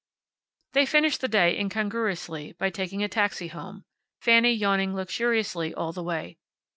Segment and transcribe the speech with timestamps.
[0.73, 3.83] They finished the day incongruously by taking a taxi home,
[4.19, 6.39] Fanny yawning luxuriously all the way.